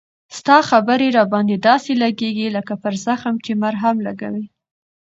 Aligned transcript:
ستا 0.37 0.57
خبري 0.69 1.09
را 1.15 1.23
باندي 1.31 1.57
داسی 1.67 1.93
لګیږي 2.03 2.47
لکه 2.57 2.73
پر 2.81 2.93
زخم 3.05 3.35
چې 3.45 3.51
مرهم 3.63 3.95
لګوې 4.07 4.45